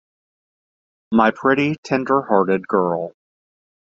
My 1.11 1.29
pretty, 1.29 1.75
tender-hearted 1.83 2.67
girl! 2.67 3.11